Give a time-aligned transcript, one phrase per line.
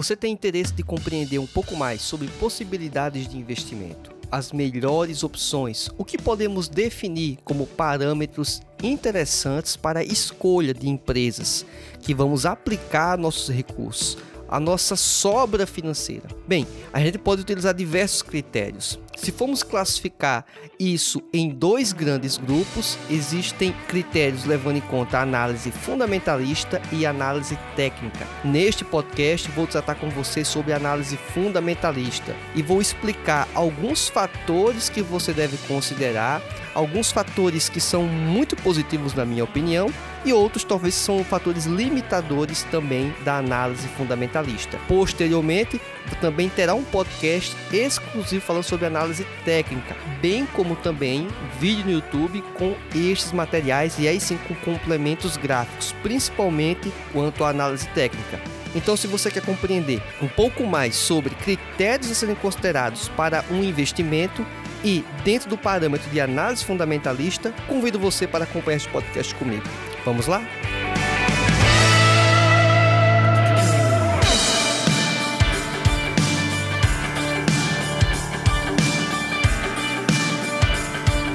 [0.00, 5.90] Você tem interesse de compreender um pouco mais sobre possibilidades de investimento, as melhores opções,
[5.98, 11.66] o que podemos definir como parâmetros interessantes para a escolha de empresas
[12.00, 14.16] que vamos aplicar nossos recursos,
[14.50, 16.28] a nossa sobra financeira?
[16.46, 18.98] Bem, a gente pode utilizar diversos critérios.
[19.16, 20.44] Se formos classificar
[20.78, 27.56] isso em dois grandes grupos, existem critérios levando em conta a análise fundamentalista e análise
[27.76, 28.26] técnica.
[28.42, 35.02] Neste podcast, vou tratar com você sobre análise fundamentalista e vou explicar alguns fatores que
[35.02, 36.42] você deve considerar,
[36.74, 39.92] alguns fatores que são muito positivos na minha opinião
[40.24, 44.78] e outros talvez são fatores limitadores também da análise fundamentalista.
[44.86, 45.80] Posteriormente,
[46.20, 52.42] também terá um podcast exclusivo falando sobre análise técnica, bem como também vídeo no YouTube
[52.54, 58.40] com estes materiais e aí sim com complementos gráficos, principalmente quanto à análise técnica.
[58.74, 63.64] Então, se você quer compreender um pouco mais sobre critérios a serem considerados para um
[63.64, 64.46] investimento
[64.84, 69.64] e dentro do parâmetro de análise fundamentalista, convido você para acompanhar este podcast comigo.
[70.04, 70.42] Vamos lá?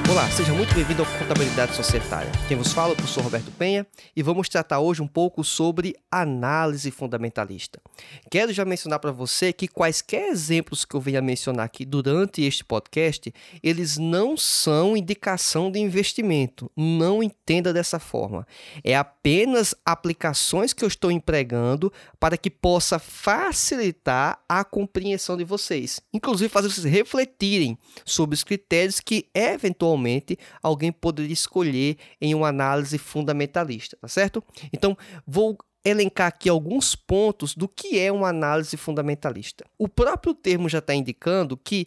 [0.08, 2.30] Olá, seja muito bem-vindo ao Contabilidade Societária.
[2.46, 5.96] Quem vos fala é o professor Roberto Penha e vamos tratar hoje um pouco sobre
[6.08, 7.80] análise fundamentalista.
[8.30, 12.64] Quero já mencionar para você que quaisquer exemplos que eu venha mencionar aqui durante este
[12.64, 16.70] podcast, eles não são indicação de investimento.
[16.76, 18.46] Não entenda dessa forma.
[18.84, 26.00] É apenas aplicações que eu estou empregando para que possa facilitar a compreensão de vocês.
[26.14, 29.95] Inclusive fazer vocês refletirem sobre os critérios que eventualmente
[30.62, 34.42] alguém poderia escolher em uma análise fundamentalista, tá certo?
[34.72, 34.96] Então,
[35.26, 39.64] vou elencar aqui alguns pontos do que é uma análise fundamentalista.
[39.78, 41.86] O próprio termo já está indicando que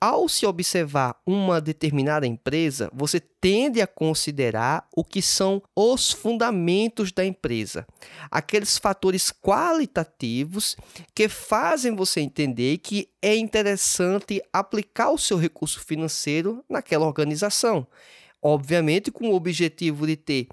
[0.00, 7.12] ao se observar uma determinada empresa, você tende a considerar o que são os fundamentos
[7.12, 7.86] da empresa,
[8.30, 10.76] aqueles fatores qualitativos
[11.14, 17.86] que fazem você entender que é interessante aplicar o seu recurso financeiro naquela organização.
[18.42, 20.48] Obviamente, com o objetivo de ter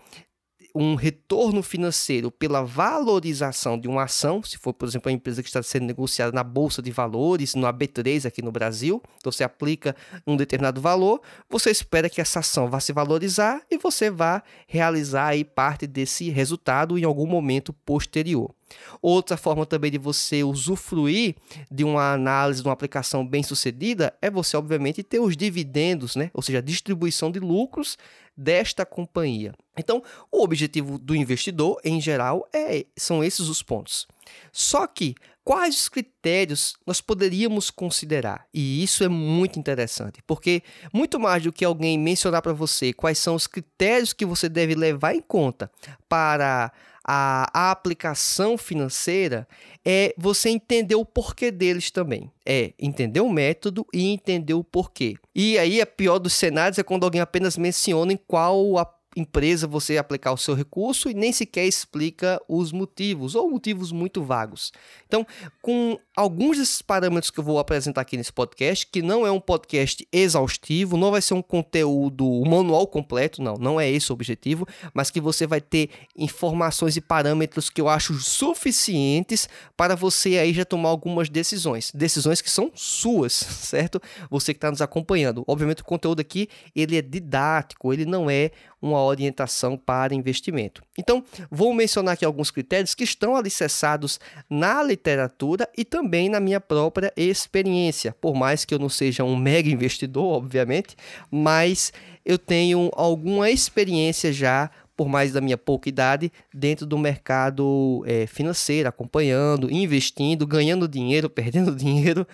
[0.77, 5.49] um retorno financeiro pela valorização de uma ação, se for, por exemplo, a empresa que
[5.49, 9.95] está sendo negociada na Bolsa de Valores, no AB3 aqui no Brasil, então você aplica
[10.25, 15.27] um determinado valor, você espera que essa ação vá se valorizar e você vá realizar
[15.27, 18.56] aí parte desse resultado em algum momento posterior.
[19.01, 21.35] Outra forma também de você usufruir
[21.71, 26.29] de uma análise, de uma aplicação bem sucedida, é você, obviamente, ter os dividendos, né?
[26.33, 27.97] ou seja, a distribuição de lucros
[28.35, 29.53] desta companhia.
[29.75, 34.07] Então, o objetivo do investidor, em geral, é, são esses os pontos.
[34.51, 38.45] Só que, quais os critérios nós poderíamos considerar?
[38.53, 40.61] E isso é muito interessante, porque
[40.93, 44.75] muito mais do que alguém mencionar para você quais são os critérios que você deve
[44.75, 45.71] levar em conta
[46.07, 46.71] para
[47.07, 49.47] a, a, aplicação financeira
[49.85, 52.29] é você entender o porquê deles também.
[52.45, 55.15] É entender o método e entender o porquê.
[55.33, 58.85] E aí, a pior dos cenários é quando alguém apenas menciona em qual a
[59.19, 64.23] empresa você aplicar o seu recurso e nem sequer explica os motivos ou motivos muito
[64.23, 64.71] vagos.
[65.05, 65.25] Então,
[65.61, 69.39] com alguns desses parâmetros que eu vou apresentar aqui nesse podcast, que não é um
[69.39, 74.13] podcast exaustivo, não vai ser um conteúdo um manual completo, não, não é esse o
[74.13, 80.37] objetivo, mas que você vai ter informações e parâmetros que eu acho suficientes para você
[80.37, 84.01] aí já tomar algumas decisões, decisões que são suas, certo?
[84.29, 85.43] Você que está nos acompanhando.
[85.47, 88.51] Obviamente o conteúdo aqui ele é didático, ele não é
[88.81, 90.81] uma orientação para investimento.
[90.97, 94.19] Então, vou mencionar aqui alguns critérios que estão alicerçados
[94.49, 98.15] na literatura e também na minha própria experiência.
[98.19, 100.95] Por mais que eu não seja um mega investidor, obviamente,
[101.31, 101.91] mas
[102.25, 108.25] eu tenho alguma experiência já por mais da minha pouca idade, dentro do mercado é,
[108.25, 112.27] financeiro, acompanhando, investindo, ganhando dinheiro, perdendo dinheiro.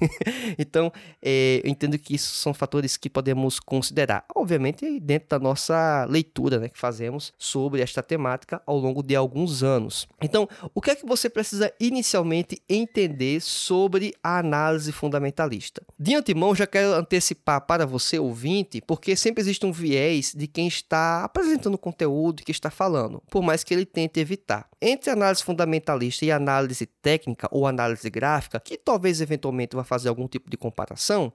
[0.58, 0.92] então,
[1.22, 6.58] é, eu entendo que isso são fatores que podemos considerar, obviamente, dentro da nossa leitura
[6.58, 10.08] né, que fazemos sobre esta temática ao longo de alguns anos.
[10.20, 15.82] Então, o que é que você precisa inicialmente entender sobre a análise fundamentalista?
[15.96, 20.66] De antemão, já quero antecipar para você, ouvinte, porque sempre existe um viés de quem
[20.66, 22.07] está apresentando conteúdo,
[22.44, 24.68] que está falando, por mais que ele tente evitar.
[24.80, 30.26] Entre análise fundamentalista e análise técnica ou análise gráfica, que talvez eventualmente vá fazer algum
[30.28, 31.32] tipo de comparação,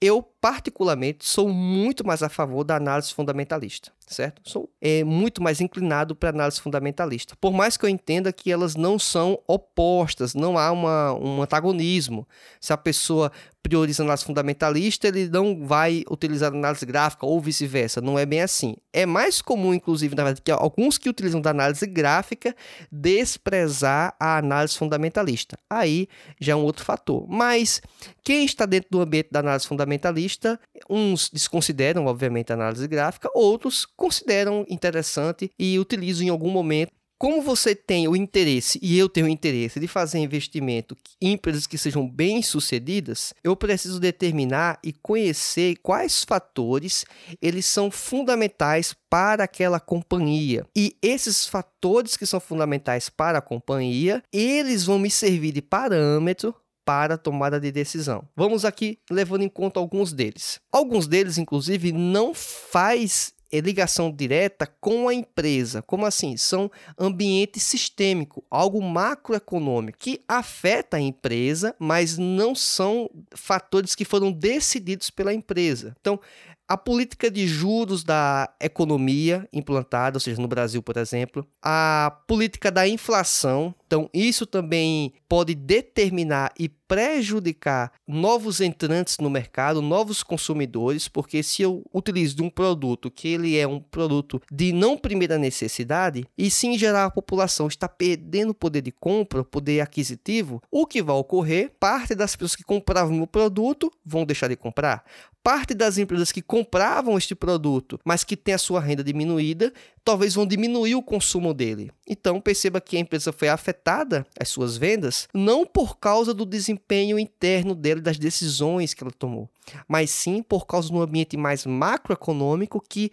[0.00, 4.40] eu particularmente sou muito mais a favor da análise fundamentalista certo?
[4.44, 7.34] Sou é, muito mais inclinado para análise fundamentalista.
[7.40, 12.26] Por mais que eu entenda que elas não são opostas, não há uma, um antagonismo.
[12.60, 13.32] Se a pessoa
[13.66, 18.00] prioriza análise fundamentalista, ele não vai utilizar análise gráfica ou vice-versa.
[18.00, 18.76] Não é bem assim.
[18.92, 22.54] É mais comum, inclusive, na verdade, que alguns que utilizam da análise gráfica
[22.92, 25.58] desprezar a análise fundamentalista.
[25.68, 26.06] Aí
[26.40, 27.26] já é um outro fator.
[27.28, 27.82] Mas
[28.22, 33.84] quem está dentro do ambiente da análise fundamentalista, uns desconsideram, obviamente, a análise gráfica, outros
[33.84, 39.26] consideram interessante e utilizam em algum momento como você tem o interesse e eu tenho
[39.26, 45.76] o interesse de fazer investimento em empresas que sejam bem-sucedidas, eu preciso determinar e conhecer
[45.82, 47.04] quais fatores
[47.40, 50.66] eles são fundamentais para aquela companhia.
[50.76, 56.54] E esses fatores que são fundamentais para a companhia, eles vão me servir de parâmetro
[56.86, 58.22] para a tomada de decisão.
[58.36, 60.60] Vamos aqui levando em conta alguns deles.
[60.70, 65.82] Alguns deles, inclusive, não faz é ligação direta com a empresa.
[65.82, 66.36] Como assim?
[66.36, 74.30] São ambiente sistêmico, algo macroeconômico que afeta a empresa, mas não são fatores que foram
[74.32, 75.96] decididos pela empresa.
[76.00, 76.20] Então,
[76.68, 82.70] a política de juros da economia implantada, ou seja, no Brasil, por exemplo, a política
[82.70, 83.74] da inflação.
[83.86, 91.62] Então, isso também pode determinar e prejudicar novos entrantes no mercado, novos consumidores, porque se
[91.62, 96.74] eu utilizo um produto que ele é um produto de não primeira necessidade, e sim
[96.74, 101.72] em geral a população está perdendo poder de compra, poder aquisitivo, o que vai ocorrer?
[101.78, 105.04] Parte das pessoas que compravam o produto vão deixar de comprar
[105.46, 109.72] parte das empresas que compravam este produto, mas que tem a sua renda diminuída,
[110.04, 111.92] talvez vão diminuir o consumo dele.
[112.04, 117.16] Então perceba que a empresa foi afetada, as suas vendas, não por causa do desempenho
[117.16, 119.48] interno dele, das decisões que ela tomou,
[119.86, 123.12] mas sim por causa do ambiente mais macroeconômico que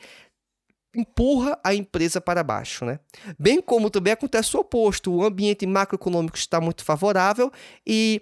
[0.95, 2.99] empurra a empresa para baixo, né?
[3.37, 7.51] Bem como também acontece o oposto, o ambiente macroeconômico está muito favorável
[7.85, 8.19] e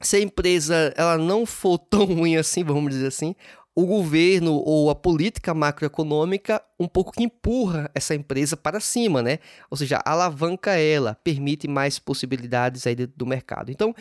[0.00, 3.34] se a empresa ela não for tão ruim assim, vamos dizer assim,
[3.74, 9.38] o governo ou a política macroeconômica um pouco que empurra essa empresa para cima, né?
[9.70, 13.70] Ou seja, alavanca ela, permite mais possibilidades aí do mercado.
[13.70, 13.94] Então,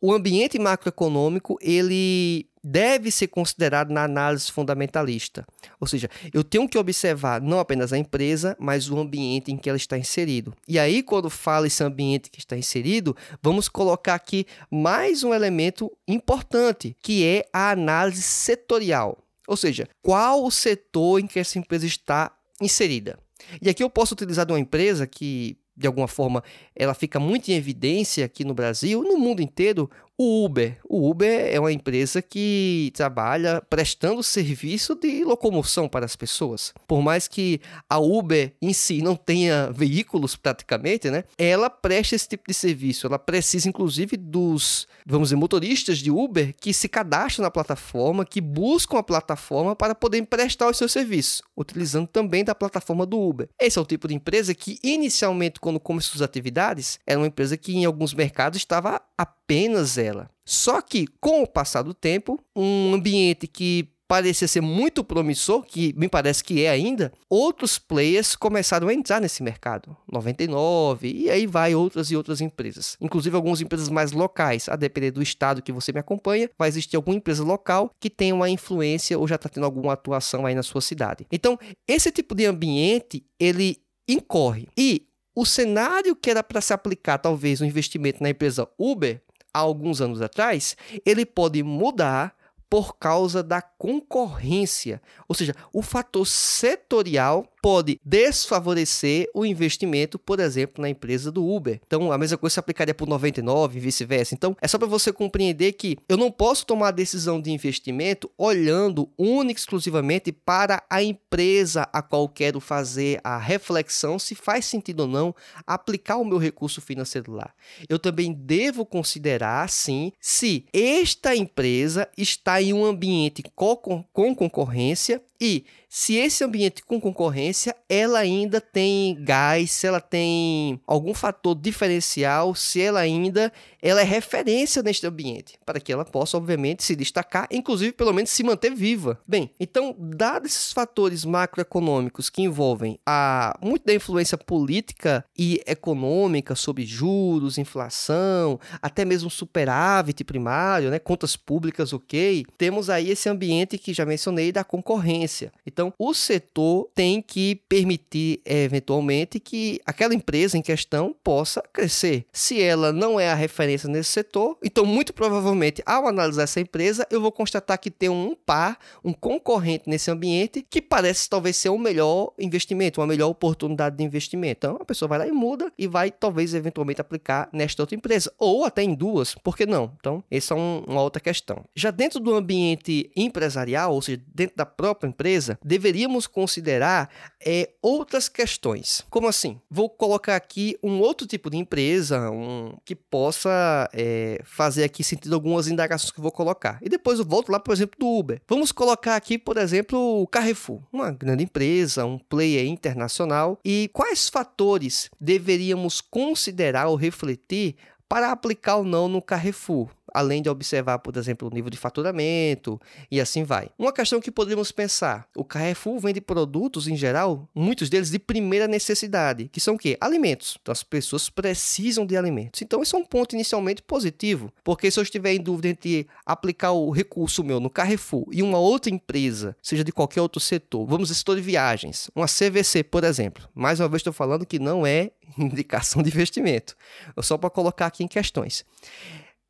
[0.00, 5.44] o ambiente macroeconômico, ele deve ser considerado na análise fundamentalista.
[5.80, 9.68] Ou seja, eu tenho que observar não apenas a empresa, mas o ambiente em que
[9.68, 10.54] ela está inserido.
[10.68, 15.90] E aí, quando fala esse ambiente que está inserido, vamos colocar aqui mais um elemento
[16.06, 19.18] importante, que é a análise setorial.
[19.48, 23.18] Ou seja, qual o setor em que essa empresa está inserida.
[23.60, 26.44] E aqui eu posso utilizar de uma empresa que de alguma forma
[26.76, 30.78] ela fica muito em evidência aqui no Brasil, no mundo inteiro, o Uber.
[30.88, 36.72] O Uber é uma empresa que trabalha prestando serviço de locomoção para as pessoas.
[36.86, 41.24] Por mais que a Uber em si não tenha veículos praticamente, né?
[41.38, 43.06] Ela presta esse tipo de serviço.
[43.06, 48.40] Ela precisa, inclusive, dos, vamos dizer, motoristas de Uber que se cadastram na plataforma, que
[48.40, 53.48] buscam a plataforma para poderem prestar os seus serviços, utilizando também da plataforma do Uber.
[53.60, 57.56] Esse é o tipo de empresa que, inicialmente, quando começou as atividades, era uma empresa
[57.56, 60.30] que em alguns mercados estava apenas ela.
[60.44, 65.94] Só que, com o passar do tempo, um ambiente que parecia ser muito promissor, que
[65.96, 69.96] me parece que é ainda, outros players começaram a entrar nesse mercado.
[70.12, 72.94] 99, e aí vai outras e outras empresas.
[73.00, 76.94] Inclusive algumas empresas mais locais, a depender do estado que você me acompanha, vai existir
[76.96, 80.62] alguma empresa local que tenha uma influência ou já está tendo alguma atuação aí na
[80.62, 81.26] sua cidade.
[81.32, 84.68] Então, esse tipo de ambiente, ele incorre.
[84.76, 89.58] E o cenário que era para se aplicar, talvez, um investimento na empresa Uber, há
[89.58, 92.34] alguns anos atrás, ele pode mudar
[92.68, 95.02] por causa da concorrência.
[95.28, 101.80] Ou seja, o fator setorial pode desfavorecer o investimento, por exemplo, na empresa do Uber.
[101.86, 104.34] Então, a mesma coisa se aplicaria para o 99 e vice-versa.
[104.34, 109.08] Então, é só para você compreender que eu não posso tomar decisão de investimento olhando
[109.16, 115.00] única e exclusivamente para a empresa a qual quero fazer a reflexão se faz sentido
[115.00, 117.50] ou não aplicar o meu recurso financeiro lá.
[117.88, 125.64] Eu também devo considerar, sim, se esta empresa está em um ambiente com concorrência e
[125.88, 132.54] se esse ambiente com concorrência, ela ainda tem gás, se ela tem algum fator diferencial,
[132.54, 137.48] se ela ainda ela é referência neste ambiente, para que ela possa, obviamente, se destacar,
[137.50, 139.20] inclusive, pelo menos, se manter viva.
[139.26, 146.54] Bem, então, dados esses fatores macroeconômicos que envolvem a muito da influência política e econômica
[146.54, 153.76] sobre juros, inflação, até mesmo superávit primário, né, contas públicas, ok, temos aí esse ambiente
[153.76, 155.31] que já mencionei da concorrência.
[155.66, 162.24] Então, então, o setor tem que permitir, eventualmente, que aquela empresa em questão possa crescer.
[162.32, 167.04] Se ela não é a referência nesse setor, então, muito provavelmente, ao analisar essa empresa,
[167.10, 171.70] eu vou constatar que tem um par, um concorrente nesse ambiente que parece talvez ser
[171.70, 174.58] o um melhor investimento, uma melhor oportunidade de investimento.
[174.58, 178.32] Então, a pessoa vai lá e muda e vai, talvez, eventualmente aplicar nesta outra empresa,
[178.38, 179.92] ou até em duas, por que não?
[179.98, 181.64] Então, essa é um, uma outra questão.
[181.74, 185.21] Já dentro do ambiente empresarial, ou seja, dentro da própria empresa,
[185.64, 187.10] deveríamos considerar
[187.44, 189.04] é, outras questões.
[189.10, 189.60] Como assim?
[189.70, 195.34] Vou colocar aqui um outro tipo de empresa um, que possa é, fazer aqui sentido
[195.34, 196.78] algumas indagações que eu vou colocar.
[196.82, 198.40] E depois eu volto lá, por exemplo, do Uber.
[198.48, 203.58] Vamos colocar aqui, por exemplo, o Carrefour, uma grande empresa, um player internacional.
[203.64, 207.76] E quais fatores deveríamos considerar ou refletir
[208.08, 209.88] para aplicar ou não no Carrefour?
[210.12, 213.70] Além de observar, por exemplo, o nível de faturamento e assim vai.
[213.78, 218.68] Uma questão que poderíamos pensar: o Carrefour vende produtos em geral, muitos deles de primeira
[218.68, 219.96] necessidade, que são o quê?
[220.00, 220.58] Alimentos.
[220.60, 222.60] Então as pessoas precisam de alimentos.
[222.62, 226.72] Então esse é um ponto inicialmente positivo, porque se eu estiver em dúvida entre aplicar
[226.72, 231.10] o recurso meu no Carrefour e uma outra empresa, seja de qualquer outro setor, vamos
[231.14, 233.48] setor de viagens, uma CVC, por exemplo.
[233.54, 236.76] Mais uma vez estou falando que não é indicação de investimento.
[237.22, 238.64] só para colocar aqui em questões.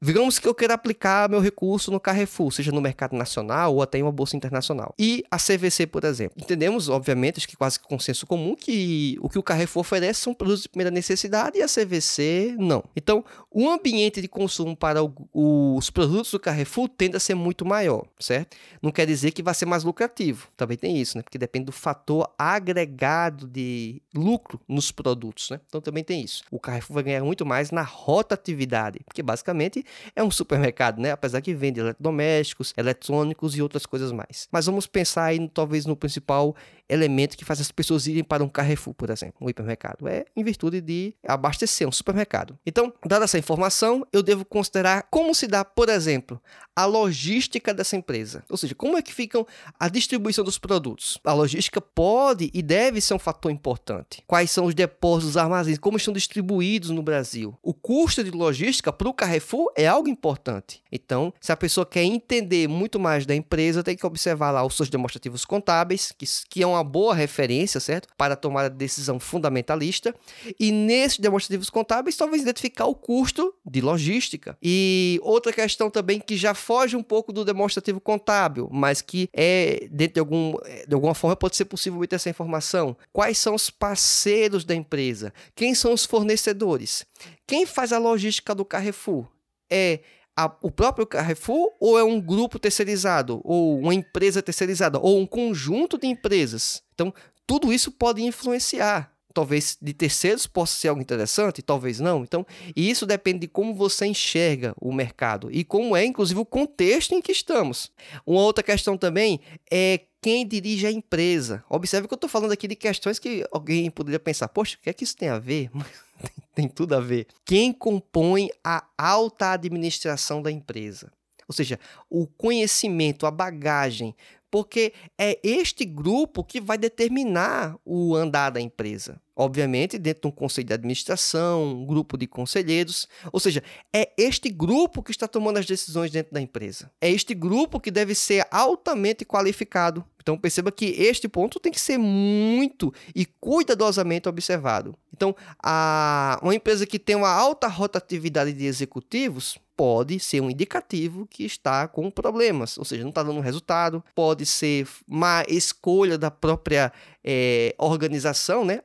[0.04, 3.98] Digamos que eu queira aplicar meu recurso no Carrefour, seja no mercado nacional ou até
[3.98, 4.92] em uma bolsa internacional.
[4.98, 6.42] E a CVC, por exemplo.
[6.42, 10.34] Entendemos, obviamente, acho que quase que consenso comum, que o que o Carrefour oferece são
[10.34, 12.82] produtos de primeira necessidade e a CVC não.
[12.96, 14.98] Então, o ambiente de consumo para
[15.32, 18.56] os produtos do Carrefour tende a ser muito maior, certo?
[18.82, 20.48] Não quer dizer que vai ser mais lucrativo.
[20.56, 21.22] Também tem isso, né?
[21.22, 25.60] Porque depende do fator agregado de lucro nos produtos, né?
[25.68, 26.42] Então também tem isso.
[26.50, 31.10] O Carrefour vai ganhar muito mais na rotatividade, porque basicamente é um supermercado, né?
[31.10, 34.48] Apesar que vende eletrodomésticos, eletrônicos e outras coisas mais.
[34.50, 36.54] Mas vamos pensar aí talvez no principal
[36.88, 40.06] elemento que faz as pessoas irem para um Carrefour, por exemplo, um hipermercado.
[40.06, 42.58] É em virtude de abastecer um supermercado.
[42.66, 46.40] Então, dada essa informação, eu devo considerar como se dá, por exemplo,
[46.76, 48.44] a logística dessa empresa.
[48.48, 49.46] Ou seja, como é que ficam
[49.78, 51.18] a distribuição dos produtos.
[51.24, 54.22] A logística pode e deve ser um fator importante.
[54.26, 57.56] Quais são os depósitos, os armazéns, como estão distribuídos no Brasil.
[57.62, 60.82] O custo de logística para o Carrefour é algo importante.
[60.90, 64.76] Então, se a pessoa quer entender muito mais da empresa, tem que observar lá os
[64.76, 68.08] seus demonstrativos contábeis, que, que é uma boa referência, certo?
[68.16, 70.14] Para tomar a decisão fundamentalista.
[70.58, 74.56] E nesses demonstrativos contábeis, talvez identificar o custo de logística.
[74.62, 79.88] E outra questão também que já foge um pouco do demonstrativo contábil, mas que é,
[79.90, 80.54] dentro de, algum,
[80.86, 82.96] de alguma forma, pode ser possível obter essa informação.
[83.12, 85.32] Quais são os parceiros da empresa?
[85.54, 87.06] Quem são os fornecedores?
[87.46, 89.26] Quem faz a logística do Carrefour?
[89.74, 90.00] É
[90.36, 95.26] a, o próprio Carrefour ou é um grupo terceirizado, ou uma empresa terceirizada, ou um
[95.26, 96.82] conjunto de empresas?
[96.94, 97.12] Então,
[97.46, 99.10] tudo isso pode influenciar.
[99.34, 102.22] Talvez de terceiros possa ser algo interessante, talvez não.
[102.22, 106.44] Então, e isso depende de como você enxerga o mercado e como é, inclusive, o
[106.44, 107.90] contexto em que estamos.
[108.26, 111.64] Uma outra questão também é quem dirige a empresa.
[111.68, 114.90] Observe que eu estou falando aqui de questões que alguém poderia pensar, poxa, o que
[114.90, 115.70] é que isso tem a ver?
[116.20, 117.26] tem tudo a ver.
[117.44, 121.12] Quem compõe a alta administração da empresa?
[121.48, 121.78] Ou seja,
[122.08, 124.14] o conhecimento, a bagagem,
[124.50, 129.20] porque é este grupo que vai determinar o andar da empresa.
[129.42, 133.08] Obviamente, dentro de um conselho de administração, um grupo de conselheiros.
[133.32, 136.90] Ou seja, é este grupo que está tomando as decisões dentro da empresa.
[137.00, 140.04] É este grupo que deve ser altamente qualificado.
[140.22, 144.94] Então perceba que este ponto tem que ser muito e cuidadosamente observado.
[145.12, 151.26] Então, a, uma empresa que tem uma alta rotatividade de executivos pode ser um indicativo
[151.26, 156.30] que está com problemas, ou seja, não está dando resultado, pode ser má escolha da
[156.30, 156.92] própria
[157.24, 158.82] é, organização, né,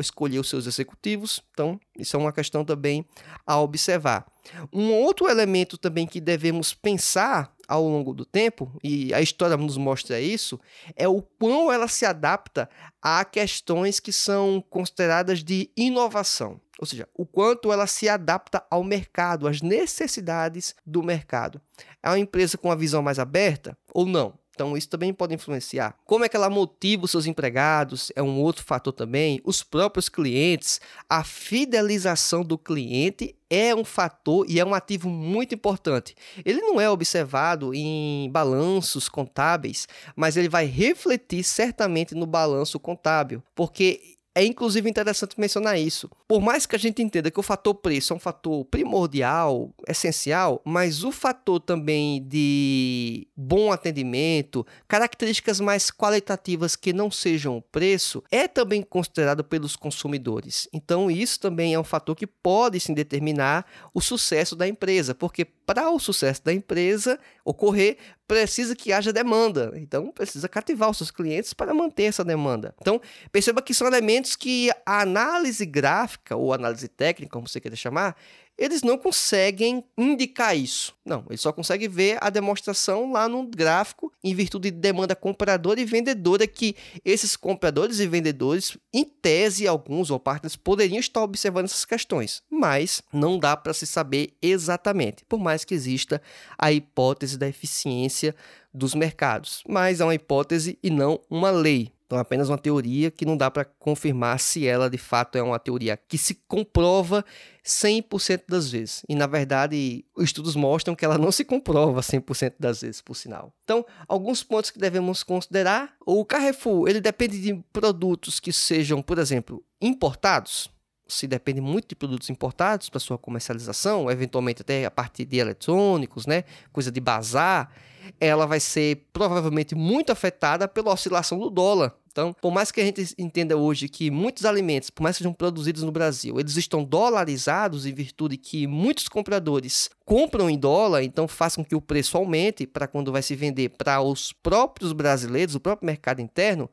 [0.00, 1.42] escolher os seus executivos.
[1.52, 3.04] Então, isso é uma questão também
[3.46, 4.26] a observar.
[4.72, 9.76] Um outro elemento também que devemos pensar ao longo do tempo, e a história nos
[9.76, 10.58] mostra isso,
[10.96, 12.68] é o quão ela se adapta
[13.02, 16.58] a questões que são consideradas de inovação.
[16.78, 21.60] Ou seja, o quanto ela se adapta ao mercado, às necessidades do mercado.
[22.02, 24.37] É uma empresa com uma visão mais aberta ou não?
[24.58, 25.94] Então, isso também pode influenciar.
[26.04, 28.10] Como é que ela motiva os seus empregados?
[28.16, 29.40] É um outro fator também.
[29.44, 35.54] Os próprios clientes, a fidelização do cliente é um fator e é um ativo muito
[35.54, 36.16] importante.
[36.44, 39.86] Ele não é observado em balanços contábeis,
[40.16, 46.08] mas ele vai refletir certamente no balanço contábil, porque é inclusive interessante mencionar isso.
[46.28, 50.62] Por mais que a gente entenda que o fator preço é um fator primordial, essencial,
[50.64, 58.22] mas o fator também de bom atendimento, características mais qualitativas que não sejam o preço,
[58.30, 60.68] é também considerado pelos consumidores.
[60.72, 65.44] Então, isso também é um fator que pode sim determinar o sucesso da empresa, porque
[65.44, 69.72] para o sucesso da empresa ocorrer, precisa que haja demanda.
[69.74, 72.74] Então, precisa cativar os seus clientes para manter essa demanda.
[72.80, 73.00] Então,
[73.32, 78.14] perceba que são elementos que a análise gráfica ou análise técnica, como você queira chamar,
[78.58, 80.92] eles não conseguem indicar isso.
[81.04, 85.80] Não, eles só conseguem ver a demonstração lá no gráfico em virtude de demanda compradora
[85.80, 86.74] e vendedora que
[87.04, 93.00] esses compradores e vendedores, em tese, alguns ou partes poderiam estar observando essas questões, mas
[93.12, 96.20] não dá para se saber exatamente, por mais que exista
[96.58, 98.34] a hipótese da eficiência
[98.74, 99.62] dos mercados.
[99.68, 101.92] Mas é uma hipótese e não uma lei.
[102.08, 105.42] Então, é apenas uma teoria que não dá para confirmar se ela de fato é
[105.42, 107.22] uma teoria que se comprova
[107.62, 109.02] 100% das vezes.
[109.06, 113.52] E, na verdade, estudos mostram que ela não se comprova 100% das vezes, por sinal.
[113.62, 115.94] Então, alguns pontos que devemos considerar.
[116.06, 120.70] O Carrefour, ele depende de produtos que sejam, por exemplo, importados.
[121.08, 126.26] Se depende muito de produtos importados para sua comercialização, eventualmente até a partir de eletrônicos,
[126.26, 126.44] né?
[126.70, 127.72] Coisa de bazar
[128.20, 131.94] ela vai ser provavelmente muito afetada pela oscilação do dólar.
[132.10, 135.32] Então, por mais que a gente entenda hoje que muitos alimentos, por mais que sejam
[135.32, 141.28] produzidos no Brasil, eles estão dolarizados em virtude que muitos compradores compram em dólar, então
[141.28, 145.60] façam que o preço aumente para quando vai se vender para os próprios brasileiros, o
[145.60, 146.68] próprio mercado interno,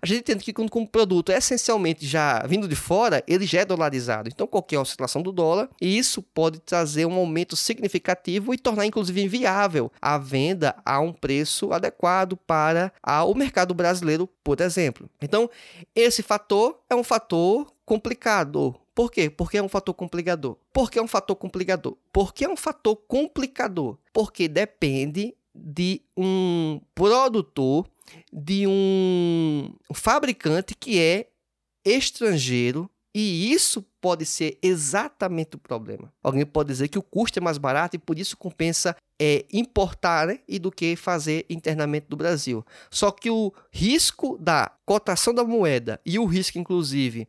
[0.00, 3.60] a gente entende que quando um produto é essencialmente já vindo de fora, ele já
[3.60, 4.28] é dolarizado.
[4.28, 9.22] Então, qualquer oscilação do dólar, e isso pode trazer um aumento significativo e tornar, inclusive,
[9.22, 12.92] inviável a venda a um preço adequado para
[13.26, 15.08] o mercado brasileiro, por exemplo.
[15.20, 15.50] Então,
[15.94, 18.74] esse fator é um fator complicado.
[18.94, 19.30] Por quê?
[19.30, 20.56] Porque é um fator complicador.
[20.72, 21.96] Por que é um fator complicador?
[22.12, 23.96] Porque é um fator complicador.
[24.12, 27.86] Porque depende de um produtor
[28.32, 31.28] de um fabricante que é
[31.84, 36.12] estrangeiro e isso pode ser exatamente o problema.
[36.22, 40.28] Alguém pode dizer que o custo é mais barato e por isso compensa é, importar
[40.28, 42.64] né, e do que fazer internamente do Brasil.
[42.88, 47.26] Só que o risco da cotação da moeda e o risco, inclusive,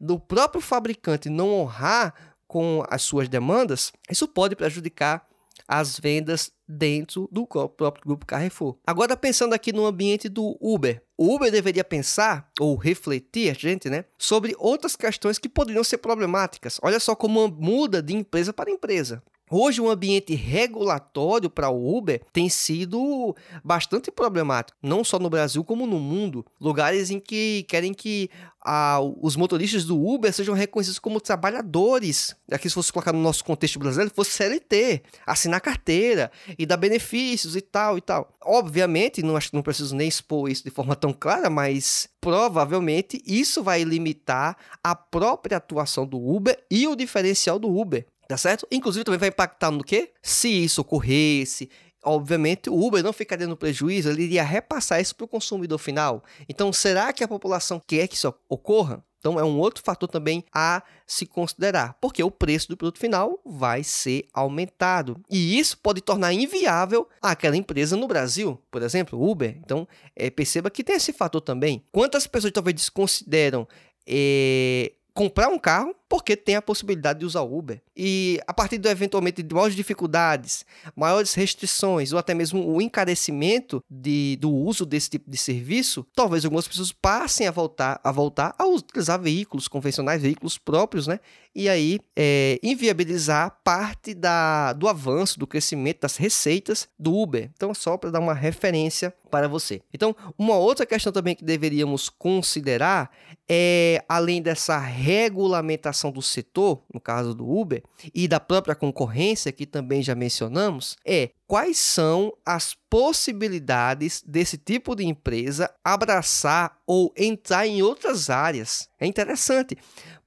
[0.00, 2.14] do próprio fabricante não honrar
[2.46, 5.26] com as suas demandas, isso pode prejudicar
[5.68, 8.76] as vendas dentro do próprio grupo Carrefour.
[8.86, 14.04] Agora pensando aqui no ambiente do Uber, o Uber deveria pensar ou refletir, gente, né,
[14.18, 16.78] sobre outras questões que poderiam ser problemáticas.
[16.82, 19.22] Olha só como muda de empresa para empresa.
[19.50, 25.62] Hoje, o ambiente regulatório para o Uber tem sido bastante problemático, não só no Brasil
[25.62, 26.46] como no mundo.
[26.58, 28.30] Lugares em que querem que
[28.64, 32.34] ah, os motoristas do Uber sejam reconhecidos como trabalhadores.
[32.50, 37.54] Aqui, se fosse colocar no nosso contexto brasileiro, fosse CLT, assinar carteira e dar benefícios
[37.54, 38.32] e tal e tal.
[38.42, 43.84] Obviamente, não, não preciso nem expor isso de forma tão clara, mas provavelmente isso vai
[43.84, 48.06] limitar a própria atuação do Uber e o diferencial do Uber.
[48.28, 48.66] Tá certo?
[48.70, 50.12] Inclusive também vai impactar no quê?
[50.22, 51.68] Se isso ocorresse,
[52.02, 56.22] obviamente o Uber não ficaria no prejuízo, ele iria repassar isso para o consumidor final.
[56.48, 59.04] Então, será que a população quer que isso ocorra?
[59.24, 63.40] Então, é um outro fator também a se considerar, porque o preço do produto final
[63.42, 65.18] vai ser aumentado.
[65.30, 69.56] E isso pode tornar inviável aquela empresa no Brasil, por exemplo, Uber.
[69.64, 71.82] Então, é, perceba que tem esse fator também.
[71.90, 73.66] Quantas pessoas talvez desconsideram
[74.06, 77.80] é, comprar um carro porque tem a possibilidade de usar Uber.
[77.96, 80.64] E a partir do eventualmente de maiores dificuldades,
[80.94, 86.44] maiores restrições ou até mesmo o encarecimento de, do uso desse tipo de serviço, talvez
[86.44, 91.20] algumas pessoas passem a voltar a voltar a utilizar veículos convencionais, veículos próprios, né?
[91.54, 97.50] E aí é, inviabilizar parte da, do avanço, do crescimento das receitas do Uber.
[97.54, 99.80] Então, só para dar uma referência para você.
[99.92, 103.10] Então, uma outra questão também que deveríamos considerar
[103.48, 107.82] é, além dessa regulamentação do setor, no caso do Uber,
[108.14, 114.94] e da própria concorrência, que também já mencionamos, é quais são as possibilidades desse tipo
[114.94, 118.88] de empresa abraçar ou entrar em outras áreas.
[119.00, 119.76] É interessante,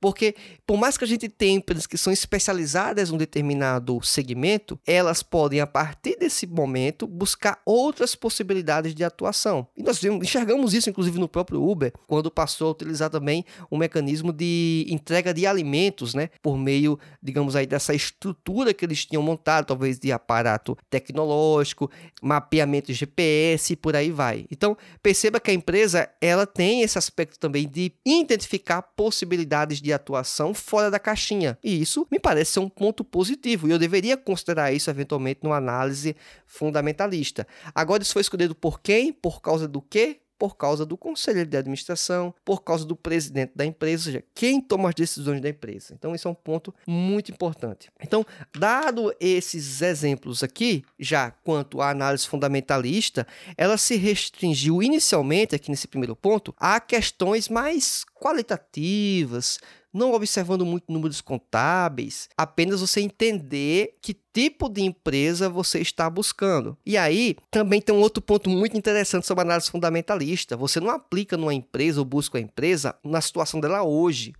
[0.02, 4.78] porque por mais que a gente tenha empresas que são especializadas em um determinado segmento,
[4.86, 9.68] elas podem, a partir desse momento, buscar outras possibilidades de atuação.
[9.76, 14.34] E nós enxergamos isso, inclusive, no próprio Uber, quando passou a utilizar também um mecanismo
[14.34, 16.30] de entrega de alimentos, né?
[16.42, 21.07] Por meio, digamos aí, dessa estrutura que eles tinham montado, talvez de aparato tecnológico,
[22.22, 24.46] mapeamento de GPS e por aí vai.
[24.52, 30.54] Então, perceba que a empresa, ela tem esse aspecto também de identificar possibilidades de atuação
[30.54, 31.58] fora da caixinha.
[31.64, 33.68] E isso me parece ser um ponto positivo.
[33.68, 36.16] E eu deveria considerar isso eventualmente numa análise
[36.46, 37.48] fundamentalista.
[37.74, 39.12] Agora, isso foi escolhido por quem?
[39.14, 40.20] Por causa do quê?
[40.38, 44.62] Por causa do conselho de administração, por causa do presidente da empresa, ou seja, quem
[44.62, 45.94] toma as decisões da empresa.
[45.94, 47.90] Então, isso é um ponto muito importante.
[48.02, 48.26] Então,
[48.58, 53.26] dado esses exemplos aqui, já quanto à análise fundamentalista,
[53.58, 59.60] ela se restringiu inicialmente, aqui nesse primeiro ponto, a questões mais qualitativas,
[59.94, 66.78] não observando muito números contábeis, apenas você entender que tipo de empresa você está buscando.
[66.86, 70.56] E aí, também tem um outro ponto muito interessante sobre análise fundamentalista.
[70.56, 74.34] Você não aplica numa empresa ou busca a empresa na situação dela hoje.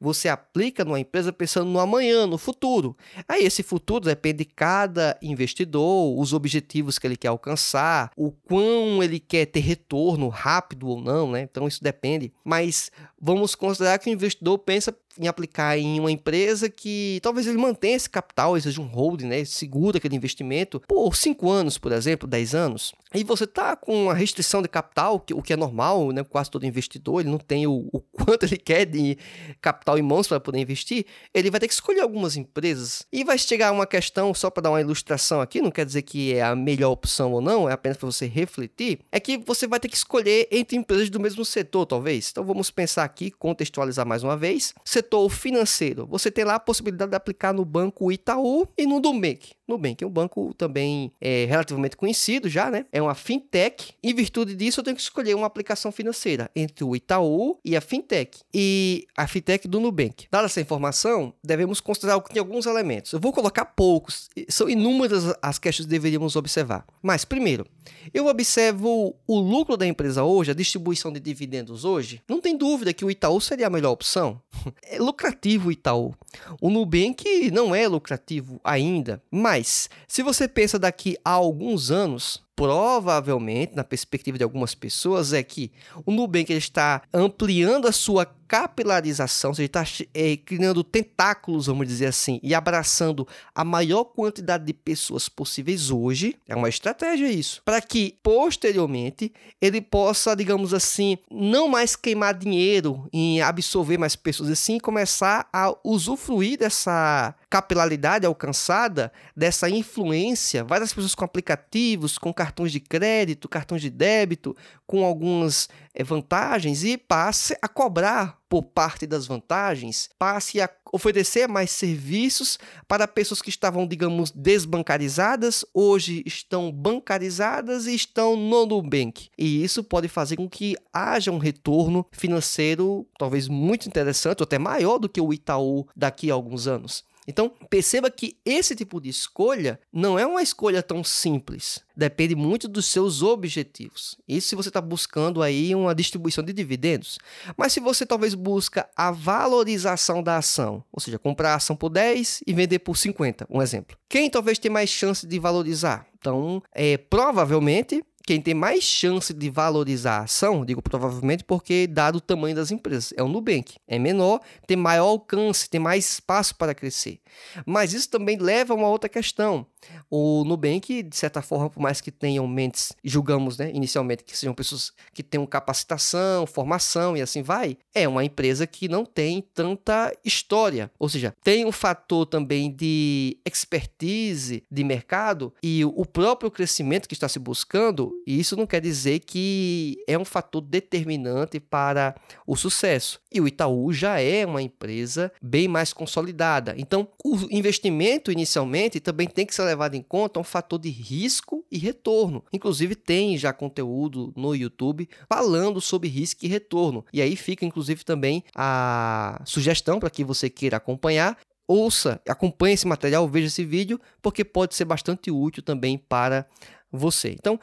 [0.00, 2.96] Você aplica numa empresa pensando no amanhã, no futuro.
[3.26, 9.02] Aí esse futuro depende de cada investidor, os objetivos que ele quer alcançar, o quão
[9.02, 11.42] ele quer ter retorno rápido ou não, né?
[11.42, 12.32] Então isso depende.
[12.44, 17.58] Mas vamos considerar que o investidor pensa em aplicar em uma empresa que talvez ele
[17.58, 19.44] mantenha esse capital, seja um holding, né?
[19.44, 22.94] Segura aquele investimento por 5 anos, por exemplo, 10 anos.
[23.14, 26.22] E você está com uma restrição de capital, o que é normal, né?
[26.22, 29.18] Quase todo investidor, ele não tem o, o quanto ele quer de
[29.60, 33.06] capital em mãos para poder investir, ele vai ter que escolher algumas empresas.
[33.12, 36.34] E vai chegar uma questão, só para dar uma ilustração aqui, não quer dizer que
[36.34, 39.80] é a melhor opção ou não, é apenas para você refletir, é que você vai
[39.80, 42.30] ter que escolher entre empresas do mesmo setor, talvez.
[42.30, 47.10] Então vamos pensar aqui, contextualizar mais uma vez setor financeiro, você tem lá a possibilidade
[47.10, 49.52] de aplicar no banco Itaú e no Nubank.
[49.70, 52.84] Nubank é um banco também é, relativamente conhecido já, né?
[52.92, 53.94] É uma fintech.
[54.02, 57.80] Em virtude disso, eu tenho que escolher uma aplicação financeira entre o Itaú e a
[57.80, 58.40] fintech.
[58.52, 60.26] E a fintech do Nubank.
[60.30, 63.12] Dada essa informação, devemos considerar que tem alguns elementos.
[63.12, 66.84] Eu vou colocar poucos, são inúmeras as questões que deveríamos observar.
[67.02, 67.66] Mas, primeiro,
[68.12, 72.22] eu observo o lucro da empresa hoje, a distribuição de dividendos hoje.
[72.28, 74.40] Não tem dúvida que o Itaú seria a melhor opção.
[74.82, 76.14] É lucrativo o Itaú.
[76.60, 79.59] O Nubank não é lucrativo ainda, mas
[80.08, 85.72] se você pensa daqui a alguns anos, provavelmente, na perspectiva de algumas pessoas, é que
[86.04, 91.86] o Nubank ele está ampliando a sua capilarização, ou seja, está é, criando tentáculos, vamos
[91.86, 97.62] dizer assim, e abraçando a maior quantidade de pessoas possíveis hoje, é uma estratégia isso,
[97.64, 99.32] para que posteriormente
[99.62, 105.72] ele possa, digamos assim, não mais queimar dinheiro em absorver mais pessoas, assim, começar a
[105.84, 113.82] usufruir dessa capilaridade alcançada, dessa influência, várias pessoas com aplicativos, com cartões de crédito, cartões
[113.82, 120.58] de débito, com algumas é, vantagens e passe a cobrar por parte das vantagens, passe
[120.58, 128.34] a oferecer mais serviços para pessoas que estavam, digamos, desbancarizadas, hoje estão bancarizadas e estão
[128.36, 129.28] no Nubank.
[129.36, 134.58] E isso pode fazer com que haja um retorno financeiro talvez muito interessante, ou até
[134.58, 137.04] maior do que o Itaú daqui a alguns anos.
[137.30, 141.78] Então, perceba que esse tipo de escolha não é uma escolha tão simples.
[141.96, 144.16] Depende muito dos seus objetivos.
[144.26, 147.18] Isso se você está buscando aí uma distribuição de dividendos.
[147.56, 151.88] Mas se você talvez busca a valorização da ação, ou seja, comprar a ação por
[151.88, 153.96] 10 e vender por 50, um exemplo.
[154.08, 156.06] Quem talvez tenha mais chance de valorizar?
[156.18, 162.18] Então, é, provavelmente quem tem mais chance de valorizar a ação, digo provavelmente porque dado
[162.18, 163.74] o tamanho das empresas, é o Nubank.
[163.88, 167.18] É menor, tem maior alcance, tem mais espaço para crescer.
[167.66, 169.66] Mas isso também leva a uma outra questão.
[170.10, 174.54] O Nubank, de certa forma, por mais que tenham mentes, julgamos né, inicialmente que sejam
[174.54, 180.14] pessoas que tenham capacitação, formação e assim vai, é uma empresa que não tem tanta
[180.24, 180.90] história.
[180.98, 187.14] Ou seja, tem um fator também de expertise de mercado e o próprio crescimento que
[187.14, 192.14] está se buscando, e isso não quer dizer que é um fator determinante para
[192.46, 193.20] o sucesso.
[193.32, 196.74] E o Itaú já é uma empresa bem mais consolidada.
[196.76, 201.64] Então, o investimento inicialmente também tem que ser levado em conta um fator de risco
[201.70, 202.44] e retorno.
[202.52, 207.04] Inclusive, tem já conteúdo no YouTube falando sobre risco e retorno.
[207.12, 211.38] E aí fica, inclusive, também a sugestão para que você queira acompanhar.
[211.66, 216.44] Ouça, acompanhe esse material, veja esse vídeo, porque pode ser bastante útil também para
[216.90, 217.30] você.
[217.30, 217.60] Então,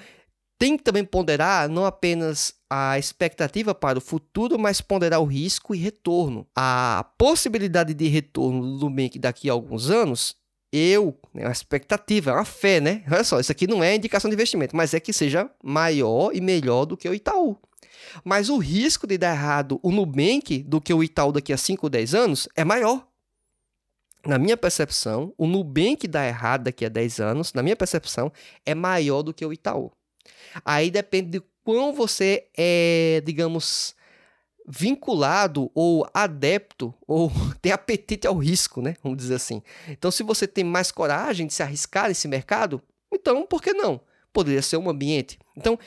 [0.60, 5.74] tem que também ponderar não apenas a expectativa para o futuro, mas ponderar o risco
[5.74, 6.48] e retorno.
[6.56, 10.36] A possibilidade de retorno do Nubank daqui a alguns anos
[10.72, 13.04] eu, né, uma expectativa, uma fé, né?
[13.10, 16.42] Olha só, isso aqui não é indicação de investimento, mas é que seja maior e
[16.42, 17.58] melhor do que o Itaú.
[18.24, 21.86] Mas o risco de dar errado o Nubank do que o Itaú daqui a 5
[21.86, 23.08] ou 10 anos é maior.
[24.26, 28.32] Na minha percepção, o Nubank dar errado daqui a 10 anos, na minha percepção,
[28.66, 29.92] é maior do que o Itaú.
[30.64, 33.96] Aí depende de quão você é, digamos,
[34.68, 38.96] vinculado ou adepto ou tem apetite ao risco, né?
[39.02, 39.62] Vamos dizer assim.
[39.88, 44.00] Então, se você tem mais coragem de se arriscar nesse mercado, então por que não?
[44.34, 45.40] Poderia ser um ambiente.
[45.56, 45.80] Então,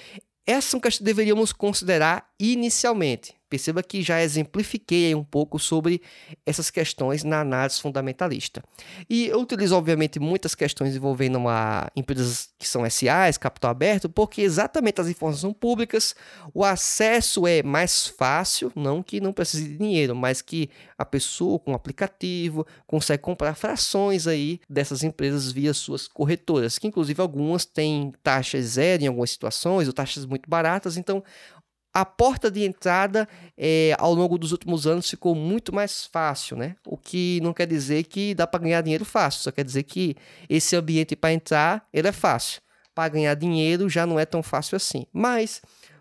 [0.46, 3.39] essas são questões que deveríamos considerar inicialmente.
[3.50, 6.00] Perceba que já exemplifiquei um pouco sobre
[6.46, 8.62] essas questões na análise fundamentalista.
[9.08, 14.40] E eu utilizo, obviamente, muitas questões envolvendo uma, empresas que são SAs, capital aberto, porque
[14.40, 16.14] exatamente as informações são públicas,
[16.54, 21.58] o acesso é mais fácil, não que não precise de dinheiro, mas que a pessoa
[21.58, 27.64] com o aplicativo consegue comprar frações aí dessas empresas via suas corretoras, que inclusive algumas
[27.64, 31.24] têm taxas zero em algumas situações, ou taxas muito baratas, então
[31.92, 36.76] a porta de entrada é, ao longo dos últimos anos ficou muito mais fácil, né?
[36.86, 40.16] O que não quer dizer que dá para ganhar dinheiro fácil, só quer dizer que
[40.48, 42.60] esse ambiente para entrar ele é fácil.
[42.94, 45.04] Para ganhar dinheiro já não é tão fácil assim.
[45.12, 45.60] Mas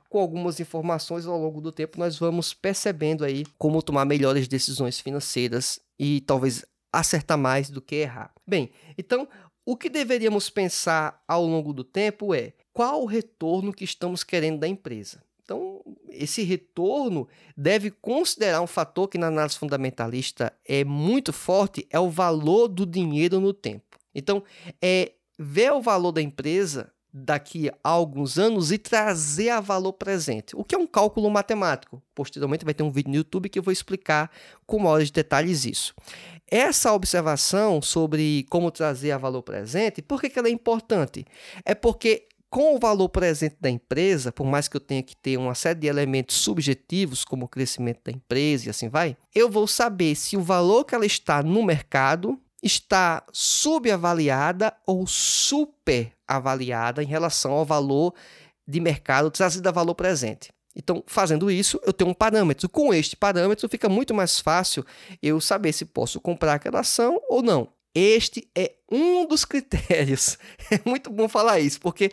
[0.09, 4.99] com algumas informações ao longo do tempo nós vamos percebendo aí como tomar melhores decisões
[4.99, 8.31] financeiras e talvez acertar mais do que errar.
[8.47, 9.27] Bem, então
[9.65, 14.59] o que deveríamos pensar ao longo do tempo é qual o retorno que estamos querendo
[14.59, 15.23] da empresa.
[15.49, 15.81] Então,
[16.11, 22.07] esse retorno deve considerar um fator que na análise fundamentalista é muito forte, é o
[22.07, 23.97] valor do dinheiro no tempo.
[24.13, 24.43] Então,
[24.79, 30.55] é ver o valor da empresa daqui a alguns anos e trazer a valor presente,
[30.55, 31.99] o que é um cálculo matemático.
[32.13, 34.29] Posteriormente vai ter um vídeo no YouTube que eu vou explicar
[34.67, 35.95] com maiores detalhes isso.
[36.45, 41.25] Essa observação sobre como trazer a valor presente, por que, que ela é importante?
[41.65, 45.37] É porque com o valor presente da empresa, por mais que eu tenha que ter
[45.37, 49.67] uma série de elementos subjetivos, como o crescimento da empresa e assim vai, eu vou
[49.67, 57.51] saber se o valor que ela está no mercado está subavaliada ou superavaliada em relação
[57.51, 58.13] ao valor
[58.67, 60.51] de mercado trazido a valor presente.
[60.75, 62.69] Então, fazendo isso, eu tenho um parâmetro.
[62.69, 64.85] Com este parâmetro, fica muito mais fácil
[65.21, 67.67] eu saber se posso comprar aquela ação ou não.
[67.93, 70.37] Este é um dos critérios.
[70.71, 72.11] É muito bom falar isso, porque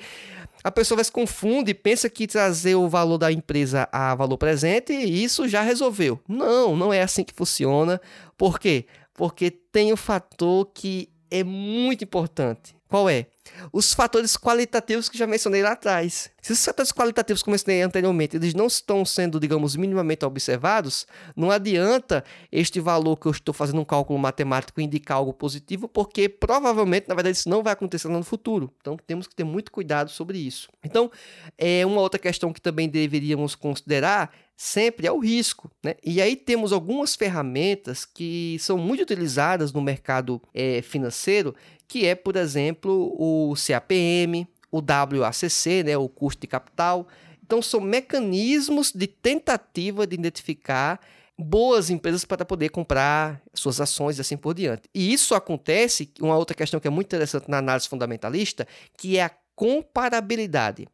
[0.65, 4.39] a pessoa vai se confunde e pensa que trazer o valor da empresa a valor
[4.39, 6.21] presente, isso já resolveu.
[6.27, 8.01] Não, não é assim que funciona.
[8.37, 8.87] Por quê?
[9.15, 12.76] Porque tem um fator que é muito importante.
[12.89, 13.27] Qual é?
[13.73, 16.31] Os fatores qualitativos que já mencionei lá atrás.
[16.41, 21.07] Se os fatores qualitativos que eu mencionei anteriormente, eles não estão sendo, digamos, minimamente observados,
[21.35, 26.29] não adianta este valor que eu estou fazendo um cálculo matemático indicar algo positivo, porque
[26.29, 28.73] provavelmente, na verdade, isso não vai acontecer no futuro.
[28.81, 30.69] Então, temos que ter muito cuidado sobre isso.
[30.85, 31.11] Então,
[31.59, 35.71] é uma outra questão que também deveríamos considerar sempre é o risco.
[35.85, 35.95] Né?
[36.03, 41.55] E aí temos algumas ferramentas que são muito utilizadas no mercado é, financeiro,
[41.87, 47.07] que é, por exemplo, o CAPM, o WACC, né, o custo de capital.
[47.45, 51.01] Então, são mecanismos de tentativa de identificar
[51.39, 54.89] boas empresas para poder comprar suas ações e assim por diante.
[54.95, 58.67] E isso acontece, uma outra questão que é muito interessante na análise fundamentalista,
[58.97, 60.87] que é a comparabilidade.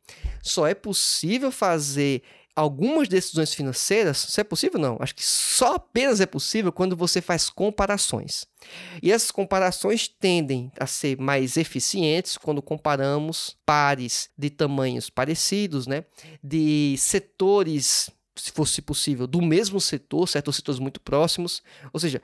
[0.42, 2.22] Só é possível fazer
[2.54, 7.20] algumas decisões financeiras, se é possível não, acho que só apenas é possível quando você
[7.20, 8.46] faz comparações.
[9.02, 16.04] E essas comparações tendem a ser mais eficientes quando comparamos pares de tamanhos parecidos, né?
[16.42, 21.62] De setores se fosse possível, do mesmo setor, certos setores muito próximos,
[21.92, 22.20] ou seja,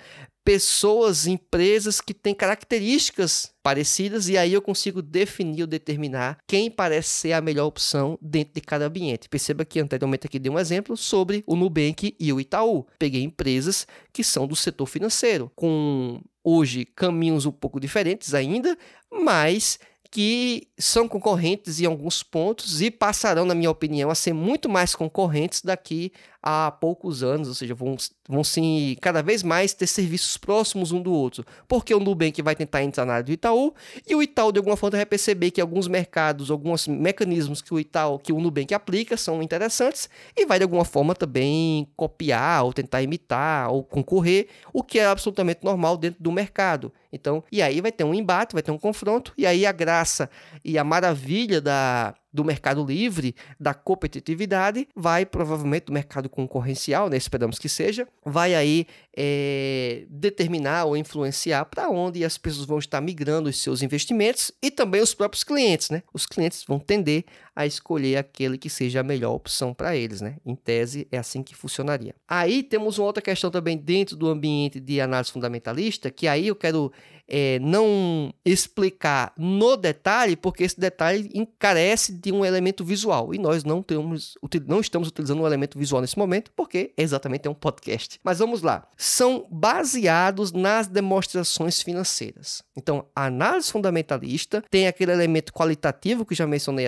[0.48, 7.10] pessoas, empresas que têm características parecidas e aí eu consigo definir ou determinar quem parece
[7.10, 9.28] ser a melhor opção dentro de cada ambiente.
[9.28, 12.86] Perceba que anteriormente aqui dei um exemplo sobre o Nubank e o Itaú.
[12.98, 18.74] Peguei empresas que são do setor financeiro, com hoje caminhos um pouco diferentes ainda,
[19.12, 19.78] mas
[20.10, 24.94] que são concorrentes em alguns pontos e passarão, na minha opinião, a ser muito mais
[24.94, 26.10] concorrentes daqui
[26.42, 27.96] a poucos anos, ou seja, vão,
[28.28, 32.54] vão sim cada vez mais ter serviços próximos um do outro, porque o Nubank vai
[32.54, 33.74] tentar entrar na área do Itaú
[34.06, 37.80] e o Itaú de alguma forma vai perceber que alguns mercados, alguns mecanismos que o
[37.80, 42.72] Itaú, que o Nubank aplica são interessantes e vai de alguma forma também copiar ou
[42.72, 46.92] tentar imitar ou concorrer, o que é absolutamente normal dentro do mercado.
[47.12, 50.30] Então, e aí vai ter um embate, vai ter um confronto, e aí a graça
[50.64, 57.16] e a maravilha da do mercado livre, da competitividade, vai provavelmente do mercado concorrencial, né,
[57.16, 58.86] esperamos que seja, vai aí
[59.16, 64.70] é, determinar ou influenciar para onde as pessoas vão estar migrando os seus investimentos e
[64.70, 66.02] também os próprios clientes, né?
[66.14, 67.24] Os clientes vão tender
[67.56, 70.36] a escolher aquele que seja a melhor opção para eles, né?
[70.46, 72.14] Em tese, é assim que funcionaria.
[72.28, 76.54] Aí temos uma outra questão também dentro do ambiente de análise fundamentalista, que aí eu
[76.54, 76.92] quero
[77.28, 83.34] é, não explicar no detalhe, porque esse detalhe encarece de um elemento visual.
[83.34, 87.50] E nós não, temos, não estamos utilizando um elemento visual nesse momento, porque exatamente é
[87.50, 88.18] um podcast.
[88.24, 88.88] Mas vamos lá.
[88.96, 92.62] São baseados nas demonstrações financeiras.
[92.76, 96.86] Então, a análise fundamentalista tem aquele elemento qualitativo que já mencionei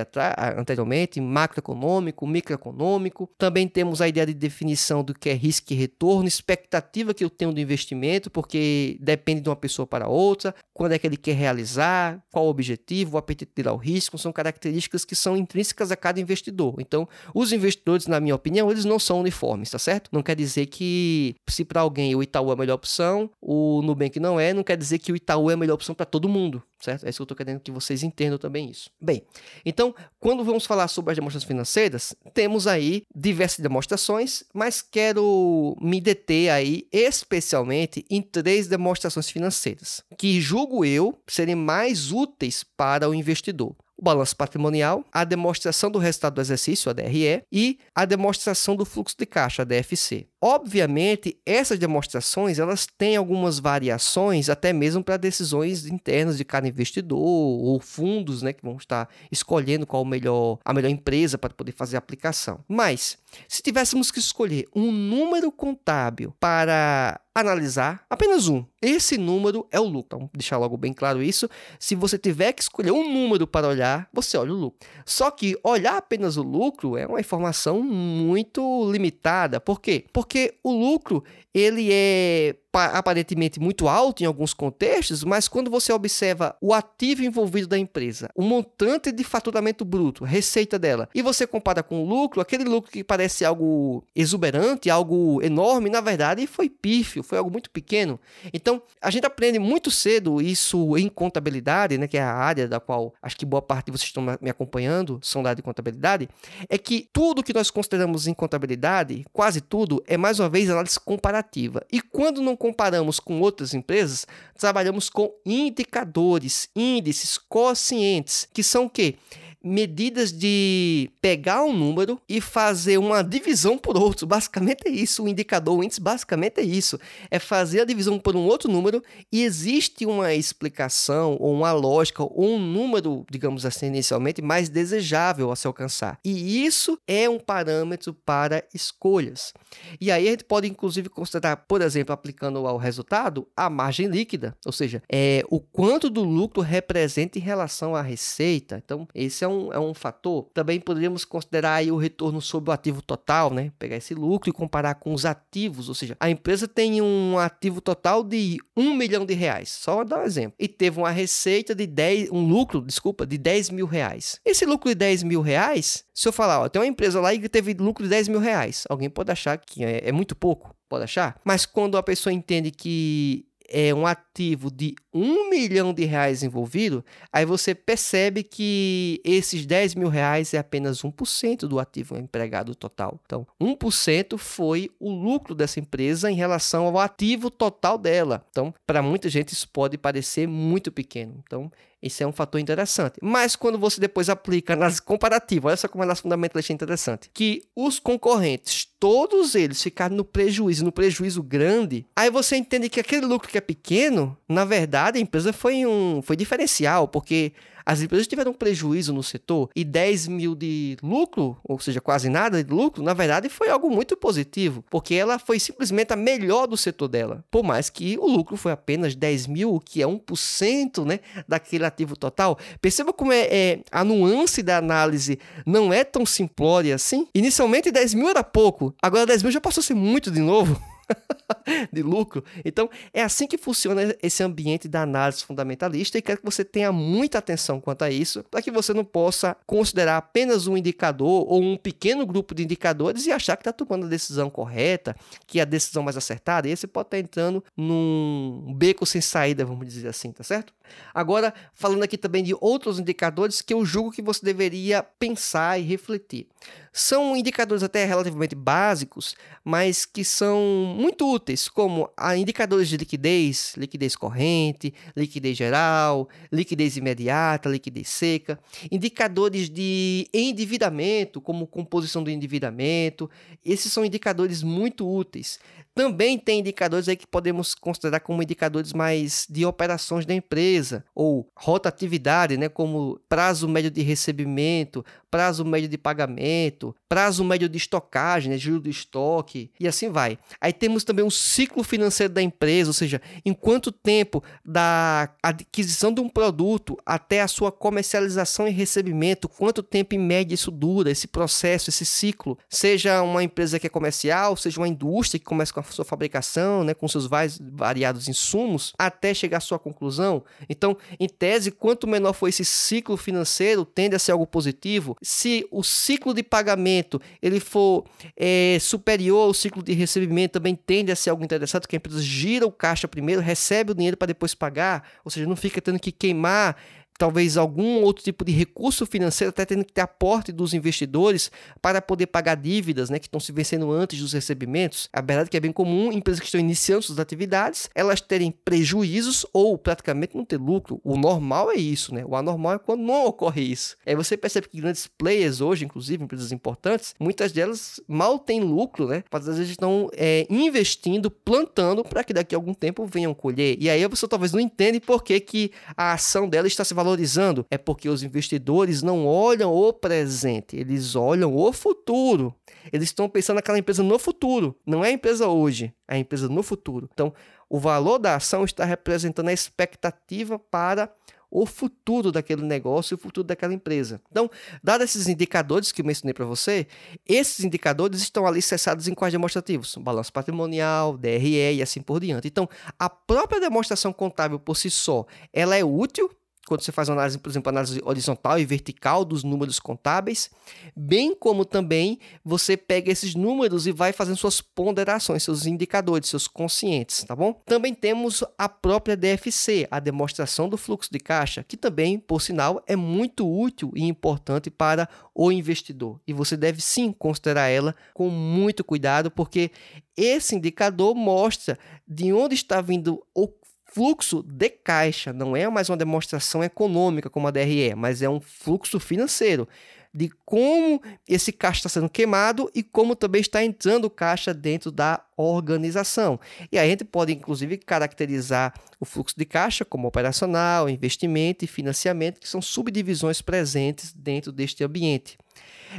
[0.57, 3.29] anteriormente, macroeconômico, microeconômico.
[3.37, 7.29] Também temos a ideia de definição do que é risco e retorno, expectativa que eu
[7.29, 11.17] tenho do investimento, porque depende de uma pessoa para outra outra, quando é que ele
[11.17, 15.37] quer realizar, qual o objetivo, o apetite de tirar o risco, são características que são
[15.37, 16.77] intrínsecas a cada investidor.
[16.79, 20.09] Então, os investidores, na minha opinião, eles não são uniformes, tá certo?
[20.13, 24.19] Não quer dizer que se para alguém o Itaú é a melhor opção, o Nubank
[24.19, 26.63] não é, não quer dizer que o Itaú é a melhor opção para todo mundo
[26.85, 27.05] certo?
[27.07, 28.91] É isso que eu estou querendo que vocês entendam também isso.
[29.01, 29.23] Bem,
[29.65, 36.01] então, quando vamos falar sobre as demonstrações financeiras, temos aí diversas demonstrações, mas quero me
[36.01, 43.15] deter aí especialmente em três demonstrações financeiras, que julgo eu serem mais úteis para o
[43.15, 48.75] investidor o balanço patrimonial, a demonstração do resultado do exercício, a DRE, e a demonstração
[48.75, 50.27] do fluxo de caixa, a DFC.
[50.43, 57.19] Obviamente, essas demonstrações elas têm algumas variações, até mesmo para decisões internas de cada investidor
[57.19, 61.97] ou fundos, né, que vão estar escolhendo qual melhor, a melhor empresa para poder fazer
[61.97, 62.65] a aplicação.
[62.67, 68.65] Mas, se tivéssemos que escolher um número contábil para analisar apenas um.
[68.83, 70.19] Esse número é o lucro.
[70.19, 71.49] Então, deixar logo bem claro isso.
[71.79, 74.79] Se você tiver que escolher um número para olhar, você olha o lucro.
[75.05, 79.61] Só que olhar apenas o lucro é uma informação muito limitada.
[79.61, 80.05] Por quê?
[80.13, 80.30] Porque
[80.63, 86.73] o lucro ele é aparentemente muito alto em alguns contextos, mas quando você observa o
[86.73, 92.03] ativo envolvido da empresa, o montante de faturamento bruto, receita dela, e você compara com
[92.03, 97.39] o lucro, aquele lucro que parece algo exuberante, algo enorme, na verdade foi pífio, foi
[97.39, 98.21] algo muito pequeno.
[98.53, 102.81] Então, a gente aprende muito cedo isso em contabilidade, né, que é a área da
[102.81, 106.29] qual acho que boa parte de vocês estão me acompanhando, são da área de contabilidade,
[106.69, 110.99] é que tudo que nós consideramos em contabilidade, quase tudo, é mais uma vez análise
[110.99, 111.85] comparativa comparativa.
[111.93, 114.27] E quando não comparamos com outras empresas,
[114.59, 119.17] trabalhamos com indicadores, índices, quocientes, que são o quê?
[119.63, 124.27] Medidas de pegar um número e fazer uma divisão por outro.
[124.27, 125.25] Basicamente é isso.
[125.25, 126.99] O indicador, o índice, basicamente é isso.
[127.31, 132.23] É fazer a divisão por um outro número e existe uma explicação ou uma lógica
[132.23, 136.19] ou um número, digamos assim, inicialmente mais desejável a se alcançar.
[136.25, 139.53] E isso é um parâmetro para escolhas.
[140.01, 144.57] E aí a gente pode inclusive considerar, por exemplo, aplicando ao resultado, a margem líquida,
[144.65, 148.81] ou seja, é o quanto do lucro representa em relação à receita.
[148.83, 150.49] Então, esse é um, é um fator.
[150.55, 153.73] Também poderíamos considerar aí o retorno sobre o ativo total, né?
[153.79, 157.81] Pegar esse lucro e comparar com os ativos, ou seja, a empresa tem um ativo
[157.81, 161.87] total de 1 milhão de reais, só dar um exemplo, e teve uma receita de
[161.87, 164.41] 10, um lucro, desculpa, de 10 mil reais.
[164.45, 167.49] Esse lucro de 10 mil reais, se eu falar, ó, tem uma empresa lá que
[167.49, 171.05] teve lucro de 10 mil reais, alguém pode achar que é, é muito pouco, pode
[171.05, 176.43] achar, mas quando a pessoa entende que é um ativo de um milhão de reais
[176.43, 182.75] envolvido, aí você percebe que esses 10 mil reais é apenas 1% do ativo empregado
[182.75, 183.21] total.
[183.25, 188.45] Então, 1% foi o lucro dessa empresa em relação ao ativo total dela.
[188.51, 191.41] Então, para muita gente isso pode parecer muito pequeno.
[191.47, 191.71] Então,
[192.03, 193.19] isso é um fator interessante.
[193.23, 197.63] Mas quando você depois aplica análise comparativa, olha só como análise fundamentalista é interessante, que
[197.77, 203.27] os concorrentes, todos eles ficaram no prejuízo, no prejuízo grande, aí você entende que aquele
[203.27, 207.53] lucro que é pequeno, na verdade, a empresa foi um foi diferencial, porque
[207.91, 212.63] as empresas tiveram prejuízo no setor e 10 mil de lucro, ou seja, quase nada
[212.63, 216.77] de lucro, na verdade foi algo muito positivo, porque ela foi simplesmente a melhor do
[216.77, 217.45] setor dela.
[217.51, 221.85] Por mais que o lucro foi apenas 10 mil, o que é 1% né, daquele
[221.85, 222.57] ativo total.
[222.81, 227.27] Perceba como é, é, a nuance da análise não é tão simplória assim.
[227.35, 230.81] Inicialmente 10 mil era pouco, agora 10 mil já passou a ser muito de novo.
[231.93, 232.45] de lucro.
[232.65, 236.93] Então, é assim que funciona esse ambiente da análise fundamentalista e quero que você tenha
[236.93, 241.61] muita atenção quanto a isso, para que você não possa considerar apenas um indicador ou
[241.61, 245.63] um pequeno grupo de indicadores e achar que está tomando a decisão correta, que é
[245.63, 249.65] a decisão mais acertada, e aí você pode estar tá entrando num beco sem saída,
[249.65, 250.73] vamos dizer assim, tá certo?
[251.15, 255.83] Agora, falando aqui também de outros indicadores que eu julgo que você deveria pensar e
[255.83, 256.49] refletir.
[256.93, 264.17] São indicadores até relativamente básicos, mas que são muito úteis, como indicadores de liquidez, liquidez
[264.17, 268.59] corrente, liquidez geral, liquidez imediata, liquidez seca,
[268.91, 273.31] indicadores de endividamento, como composição do endividamento.
[273.65, 275.61] Esses são indicadores muito úteis.
[275.95, 281.49] Também tem indicadores aí que podemos considerar como indicadores mais de operações da empresa, ou
[281.57, 288.51] rotatividade, né, como prazo médio de recebimento, prazo médio de pagamento, prazo médio de estocagem,
[288.51, 290.39] né, giro do estoque, e assim vai.
[290.61, 296.13] Aí temos também um ciclo financeiro da empresa, ou seja, em quanto tempo da aquisição
[296.13, 301.11] de um produto até a sua comercialização e recebimento, quanto tempo em média isso dura,
[301.11, 305.73] esse processo, esse ciclo, seja uma empresa que é comercial, seja uma indústria que começa
[305.73, 307.29] com a sua fabricação, né, com seus
[307.73, 310.45] variados insumos, até chegar à sua conclusão.
[310.69, 315.67] Então, em tese, quanto menor for esse ciclo financeiro, tende a ser algo positivo se
[315.71, 318.05] o ciclo de pagamento ele for
[318.37, 322.21] é, superior ao ciclo de recebimento, também tende a ser algo interessante, que a empresa
[322.21, 325.99] gira o caixa primeiro, recebe o dinheiro para depois pagar, ou seja, não fica tendo
[325.99, 326.77] que queimar
[327.21, 331.51] talvez algum outro tipo de recurso financeiro, até tendo que ter aporte dos investidores
[331.83, 335.07] para poder pagar dívidas né, que estão se vencendo antes dos recebimentos.
[335.13, 338.51] A verdade é que é bem comum empresas que estão iniciando suas atividades, elas terem
[338.51, 340.99] prejuízos ou praticamente não ter lucro.
[341.05, 342.25] O normal é isso, né?
[342.25, 343.97] O anormal é quando não ocorre isso.
[344.07, 349.07] Aí você percebe que grandes players hoje, inclusive empresas importantes, muitas delas mal têm lucro,
[349.07, 349.25] né?
[349.31, 353.77] Mas às vezes estão é, investindo, plantando para que daqui a algum tempo venham colher.
[353.79, 357.10] E aí pessoa talvez não entende por que, que a ação dela está se valorizando
[357.11, 357.67] valorizando?
[357.71, 362.55] É porque os investidores não olham o presente, eles olham o futuro.
[362.93, 366.49] Eles estão pensando naquela empresa no futuro, não é a empresa hoje, é a empresa
[366.49, 367.09] no futuro.
[367.13, 367.33] Então,
[367.69, 371.13] o valor da ação está representando a expectativa para
[371.51, 374.21] o futuro daquele negócio, o futuro daquela empresa.
[374.31, 374.49] Então,
[374.83, 376.87] dados esses indicadores que eu mencionei para você,
[377.29, 379.97] esses indicadores estão ali cessados em quais demonstrativos?
[379.97, 382.47] Balanço patrimonial, DRE e assim por diante.
[382.47, 386.31] Então, a própria demonstração contábil por si só, ela é útil
[386.67, 390.51] quando você faz uma análise, por exemplo, análise horizontal e vertical dos números contábeis,
[390.95, 396.47] bem como também você pega esses números e vai fazendo suas ponderações, seus indicadores, seus
[396.47, 397.55] conscientes, tá bom?
[397.67, 402.83] Também temos a própria DFC, a demonstração do fluxo de caixa, que também, por sinal,
[402.87, 406.21] é muito útil e importante para o investidor.
[406.27, 409.71] E você deve sim considerar ela com muito cuidado, porque
[410.17, 413.49] esse indicador mostra de onde está vindo o
[413.93, 418.41] fluxo de caixa, não é mais uma demonstração econômica como a DRE, mas é um
[418.41, 419.69] fluxo financeiro
[420.13, 425.25] de como esse caixa está sendo queimado e como também está entrando caixa dentro da
[425.37, 426.39] organização.
[426.71, 431.69] E aí a gente pode, inclusive, caracterizar o fluxo de caixa como operacional, investimento e
[431.69, 435.39] financiamento, que são subdivisões presentes dentro deste ambiente.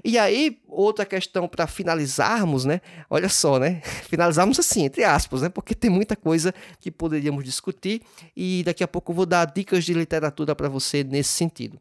[0.04, 2.80] E aí, outra questão para finalizarmos, né?
[3.10, 3.82] Olha só, né?
[4.08, 5.50] Finalizarmos assim, entre aspas, né?
[5.50, 8.02] Porque tem muita coisa que poderíamos discutir
[8.36, 11.80] e daqui a pouco eu vou dar dicas de literatura para você nesse sentido.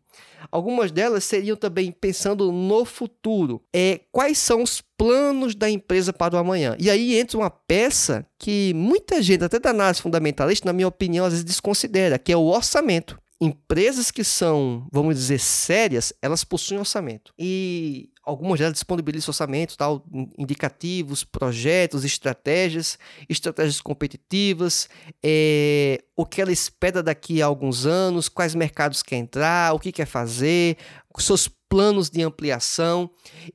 [0.51, 3.62] Algumas delas seriam também pensando no futuro.
[3.72, 6.74] É, quais são os planos da empresa para o amanhã?
[6.78, 11.24] E aí entra uma peça que muita gente, até da análise fundamentalista, na minha opinião,
[11.24, 16.78] às vezes desconsidera, que é o orçamento empresas que são, vamos dizer, sérias, elas possuem
[16.78, 17.32] orçamento.
[17.38, 20.05] E algumas delas disponibilizam orçamento, tal,
[20.38, 24.88] indicativos, projetos, estratégias, estratégias competitivas,
[25.22, 29.91] é, o que ela espera daqui a alguns anos, quais mercados quer entrar, o que
[29.91, 30.76] quer fazer,
[31.18, 33.09] seus planos de ampliação,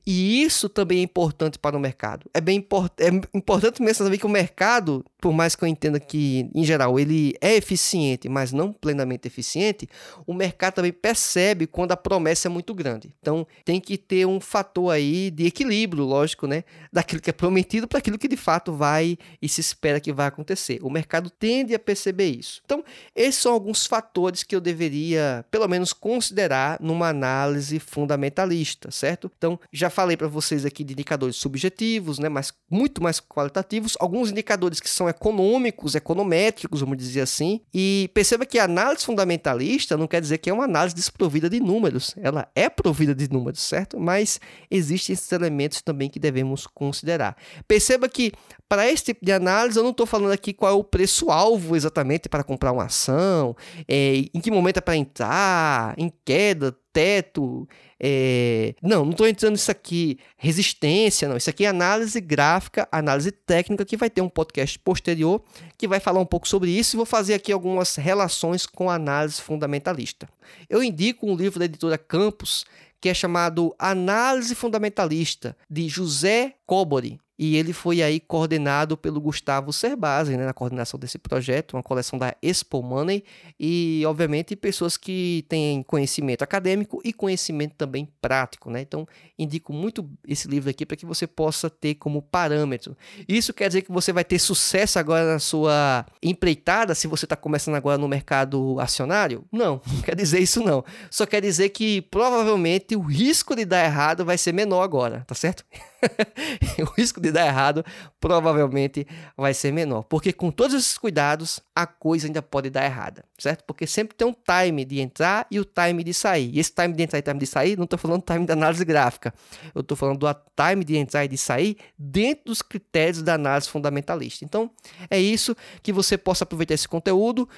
[0.06, 2.24] e isso também é importante para o mercado.
[2.32, 6.00] É bem import é importante mesmo saber que o mercado, por mais que eu entenda
[6.00, 9.86] que, em geral, ele é eficiente, mas não plenamente eficiente,
[10.26, 13.14] o mercado também percebe quando a promessa é muito grande.
[13.20, 16.64] Então, tem que ter um fator aí de equilíbrio, lógico, né?
[16.90, 20.28] Daquilo que é prometido para aquilo que de fato vai e se espera que vai
[20.28, 20.78] acontecer.
[20.82, 22.62] O mercado tende a perceber isso.
[22.64, 22.82] Então,
[23.14, 29.30] esses são alguns fatores que eu deveria, pelo menos, considerar numa análise fundamental fundamentalista, certo?
[29.36, 34.30] Então, já falei para vocês aqui de indicadores subjetivos, né, mas muito mais qualitativos, alguns
[34.30, 37.60] indicadores que são econômicos, econométricos, vamos dizer assim.
[37.74, 41.58] E perceba que a análise fundamentalista não quer dizer que é uma análise desprovida de
[41.58, 42.14] números.
[42.16, 43.98] Ela é provida de números, certo?
[43.98, 44.40] Mas
[44.70, 47.36] existem esses elementos também que devemos considerar.
[47.66, 48.32] Perceba que
[48.68, 52.28] para esse tipo de análise, eu não estou falando aqui qual é o preço-alvo exatamente
[52.28, 53.56] para comprar uma ação,
[53.88, 57.68] é, em que momento é para entrar, em queda, teto.
[58.00, 58.74] É...
[58.82, 61.36] Não, não estou entrando nisso aqui, resistência, não.
[61.36, 65.42] Isso aqui é análise gráfica, análise técnica, que vai ter um podcast posterior
[65.76, 68.94] que vai falar um pouco sobre isso e vou fazer aqui algumas relações com a
[68.94, 70.26] análise fundamentalista.
[70.70, 72.64] Eu indico um livro da editora Campos
[72.98, 79.72] que é chamado Análise Fundamentalista, de José Cobori e ele foi aí coordenado pelo Gustavo
[79.72, 83.22] Cerbasi, né, na coordenação desse projeto, uma coleção da Expo Money
[83.60, 88.80] e, obviamente, pessoas que têm conhecimento acadêmico e conhecimento também prático, né?
[88.80, 89.06] Então,
[89.38, 92.96] indico muito esse livro aqui para que você possa ter como parâmetro.
[93.28, 97.36] Isso quer dizer que você vai ter sucesso agora na sua empreitada se você está
[97.36, 99.44] começando agora no mercado acionário?
[99.52, 100.84] Não, não quer dizer isso não.
[101.10, 105.34] Só quer dizer que provavelmente o risco de dar errado vai ser menor agora, tá
[105.34, 105.64] certo?
[106.80, 107.84] o risco de dar errado
[108.20, 110.04] provavelmente vai ser menor.
[110.04, 113.64] Porque com todos esses cuidados, a coisa ainda pode dar errada, certo?
[113.64, 116.50] Porque sempre tem um time de entrar e o time de sair.
[116.54, 118.84] E esse time de entrar e time de sair, não estou falando time da análise
[118.84, 119.34] gráfica.
[119.74, 120.26] Eu estou falando do
[120.56, 124.44] time de entrar e de sair dentro dos critérios da análise fundamentalista.
[124.44, 124.70] Então,
[125.10, 127.48] é isso que você possa aproveitar esse conteúdo.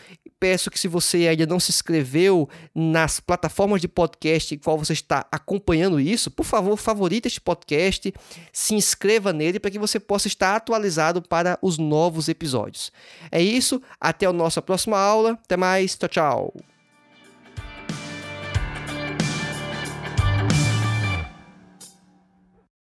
[0.41, 4.93] Peço que se você ainda não se inscreveu nas plataformas de podcast em qual você
[4.93, 8.13] está acompanhando isso, por favor, favorite este podcast,
[8.53, 12.93] se inscreva nele para que você possa estar atualizado para os novos episódios.
[13.31, 15.33] É isso, até a nossa próxima aula.
[15.45, 16.53] Até mais, tchau, tchau.